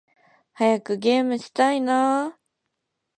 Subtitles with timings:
[0.55, 2.23] 早くゲームしたいな〜〜〜